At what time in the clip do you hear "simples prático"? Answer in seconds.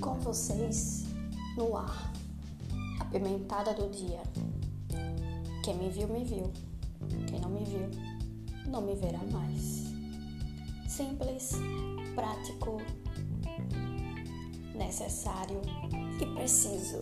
10.88-12.78